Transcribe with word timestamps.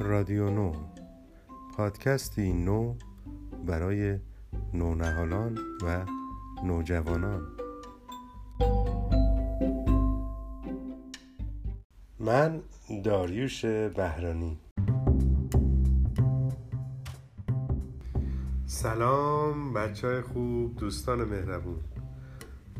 رادیو 0.00 0.50
نو. 0.50 0.72
پادکستی 1.76 2.52
نو 2.52 2.94
برای 3.66 4.18
نونهالان 4.74 5.58
و 5.82 6.04
نوجوانان. 6.64 7.46
من 12.20 12.60
داریوش 13.04 13.64
بهرانی. 13.64 14.58
سلام 18.66 19.72
بچه 19.72 20.06
های 20.08 20.20
خوب 20.20 20.76
دوستان 20.76 21.24
مهربون. 21.24 21.80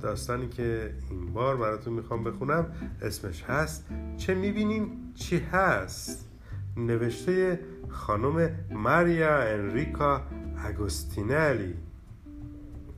داستانی 0.00 0.48
که 0.48 0.94
این 1.10 1.32
بار 1.32 1.56
براتون 1.56 1.92
می‌خوام 1.92 2.24
بخونم 2.24 2.66
اسمش 3.02 3.42
هست 3.42 3.86
چه 4.16 4.34
می‌بینیم 4.34 5.12
چی 5.14 5.38
هست؟ 5.38 6.29
نوشته 6.76 7.60
خانم 7.88 8.50
ماریا 8.70 9.38
انریکا 9.38 10.22
اگوستینالی 10.64 11.74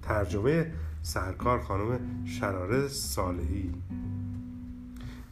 ترجمه 0.03 0.73
سرکار 1.03 1.61
خانم 1.61 2.01
شراره 2.25 2.89
صالحی 2.89 3.75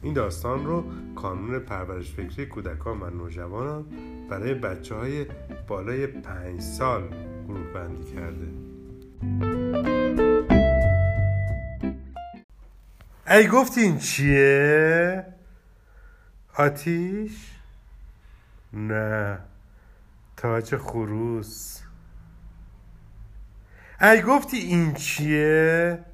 این 0.01 0.13
داستان 0.13 0.65
رو 0.65 0.83
کانون 1.15 1.59
پرورش 1.59 2.11
فکری 2.11 2.45
کودکان 2.45 3.01
و 3.01 3.09
نوجوانان 3.09 3.85
برای 4.29 4.53
بچه 4.53 4.95
های 4.95 5.25
بالای 5.67 6.07
پنج 6.07 6.61
سال 6.61 7.03
گروه 7.47 7.73
بندی 7.73 8.13
کرده 8.13 8.47
ای 13.27 13.47
گفتی 13.47 13.81
این 13.81 13.97
چیه؟ 13.97 15.25
آتیش؟ 16.57 17.60
نه 18.73 19.39
تاج 20.37 20.75
خروس 20.75 21.81
ای 24.01 24.21
گفتی 24.21 24.57
این 24.57 24.93
چیه؟ 24.93 26.05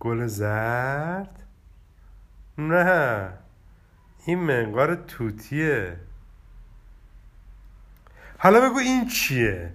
گل 0.00 0.26
زرد؟ 0.26 1.42
نه 2.58 3.32
این 4.26 4.38
منقار 4.38 4.94
توتیه 4.94 5.96
حالا 8.38 8.70
بگو 8.70 8.78
این 8.78 9.08
چیه؟ 9.08 9.72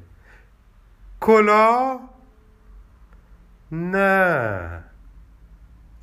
کلا؟ 1.19 1.99
نه 3.71 4.83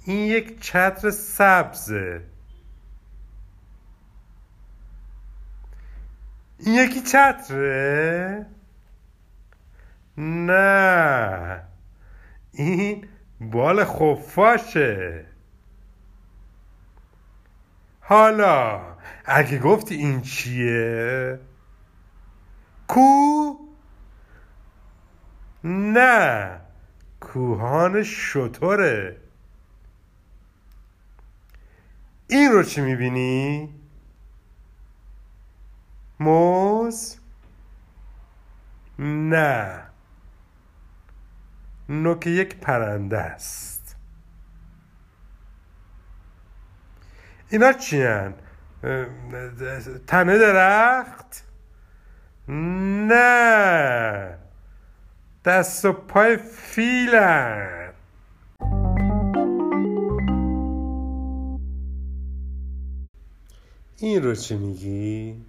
این 0.05 0.27
یک 0.27 0.61
چتر 0.61 1.11
سبزه 1.11 2.23
این 6.59 6.75
یکی 6.75 7.01
چتره؟ 7.01 8.47
نه 10.19 11.63
این 12.53 13.09
بال 13.41 13.85
خفاشه 13.85 15.25
حالا 18.01 18.81
اگه 19.25 19.59
گفتی 19.59 19.95
این 19.95 20.23
چیه؟ 20.23 21.39
کو؟ 22.89 23.55
نه 25.65 26.61
کوهان 27.21 28.03
شطوره 28.03 29.17
این 32.27 32.53
رو 32.53 32.63
چی 32.63 32.81
می‌بینی؟ 32.81 33.75
موز؟ 36.21 37.17
نه 38.99 39.83
نوک 41.89 42.27
یک 42.27 42.57
پرنده 42.57 43.19
است 43.19 43.97
اینا 47.49 47.73
چی؟ 47.73 48.07
تنه 50.07 50.39
درخت؟ 50.39 51.45
نه 53.09 54.39
دست 55.45 55.85
و 55.85 55.93
پای 55.93 56.37
فیلن 56.37 57.93
این 63.97 64.23
رو 64.23 64.35
چی 64.35 64.57
میگی؟ 64.57 65.45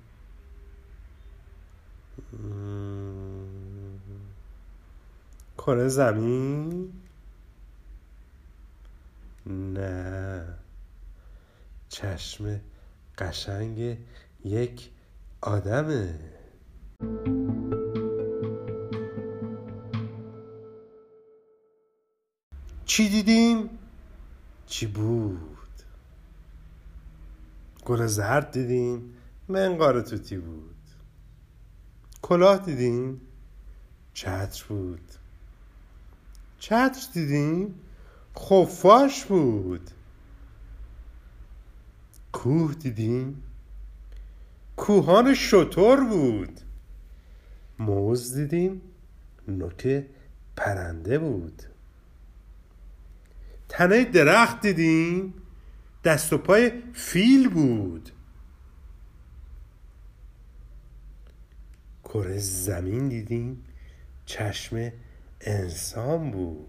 کره 5.57 5.87
زمین؟ 5.87 6.93
نه 9.45 10.45
چشم 11.89 12.61
قشنگ 13.17 13.97
یک 14.45 14.89
آدمه 15.41 16.19
چی 22.85 23.09
دیدیم؟ 23.09 23.69
چی 24.65 24.87
بود؟ 24.87 25.37
گل 27.85 28.05
زرد 28.05 28.51
دیدیم 28.51 29.13
منقار 29.47 30.01
توتی 30.01 30.37
بود 30.37 30.76
کلاه 32.27 32.57
دیدیم؟ 32.57 33.21
چتر 34.13 34.63
بود. 34.69 35.11
چتر 36.59 37.07
دیدیم؟ 37.13 37.75
خفاش 38.37 39.25
بود. 39.25 39.91
کوه 42.33 42.73
دیدیم؟ 42.73 43.43
کوهان 44.77 45.33
شطور 45.33 46.03
بود. 46.03 46.59
موز 47.79 48.35
دیدیم؟ 48.35 48.81
نوک 49.47 50.05
پرنده 50.55 51.19
بود. 51.19 51.63
تنه 53.69 54.03
درخت 54.03 54.61
دیدیم؟ 54.61 55.33
دست 56.03 56.33
و 56.33 56.37
پای 56.37 56.71
فیل 56.93 57.49
بود. 57.49 58.11
کره 62.17 62.37
زمین 62.37 63.09
دیدیم. 63.09 63.63
چشم 64.25 64.91
انسان 65.41 66.31
بود. 66.31 66.67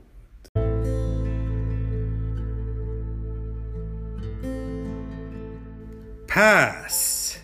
پس 6.28 7.36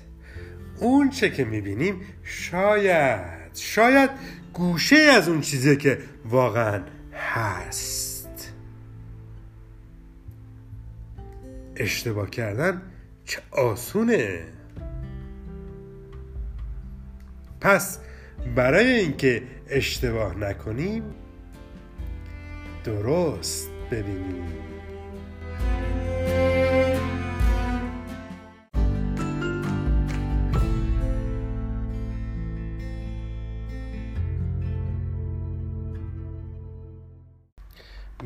اون 0.81 1.11
چه 1.11 1.31
که 1.31 1.45
می‌بینیم 1.45 2.01
شاید 2.23 3.55
شاید 3.55 4.11
گوشه 4.53 4.97
از 4.97 5.29
اون 5.29 5.41
چیزی 5.41 5.77
که 5.77 5.99
واقعا 6.25 6.83
هست. 7.13 8.55
اشتباه 11.77 12.31
کردن 12.31 12.83
چه 13.25 13.43
آسونه. 13.51 14.45
پس 17.65 17.99
برای 18.55 18.87
اینکه 18.87 19.43
اشتباه 19.69 20.39
نکنیم 20.39 21.03
درست 22.85 23.71
ببینیم. 23.91 24.45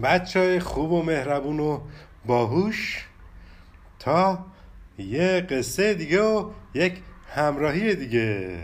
بچه 0.03 0.41
های 0.41 0.61
خوب 0.61 0.93
و 0.93 1.03
مهربون 1.03 1.61
و 1.61 1.81
باهوش 2.27 3.05
تا 3.99 4.47
یه 4.99 5.41
قصه 5.41 5.95
دیگه 5.95 6.23
و 6.23 6.51
یک 6.75 7.03
همراهی 7.35 7.95
دیگه. 7.95 8.59